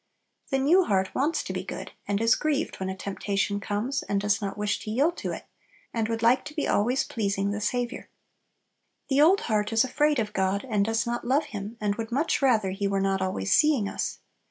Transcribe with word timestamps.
The 0.49 0.57
new 0.57 0.85
heart 0.85 1.13
wants 1.13 1.43
to 1.43 1.53
be 1.53 1.63
good; 1.63 1.91
and 2.07 2.19
is 2.19 2.33
grieved 2.33 2.79
when 2.79 2.89
a 2.89 2.97
temptation 2.97 3.59
comes, 3.59 4.01
and 4.01 4.19
does 4.19 4.41
not 4.41 4.57
wish 4.57 4.79
to 4.79 4.89
yield 4.89 5.15
to 5.17 5.31
it; 5.31 5.45
and 5.93 6.09
would 6.09 6.23
like 6.23 6.43
to 6.45 6.55
be 6.55 6.67
always 6.67 7.03
pleasing 7.03 7.51
the 7.51 7.61
Saviour. 7.61 8.09
The 9.09 9.21
old 9.21 9.41
heart 9.41 9.71
is 9.71 9.83
afraid 9.83 10.17
of 10.17 10.33
God, 10.33 10.65
and 10.67 10.83
does 10.83 11.05
not 11.05 11.23
love 11.27 11.43
Him, 11.45 11.77
and 11.79 11.97
would 11.97 12.11
much 12.11 12.41
rather 12.41 12.71
He 12.71 12.87
were 12.87 12.99
not 12.99 13.21
always 13.21 13.53
seeing 13.53 13.87
us. 13.87 14.17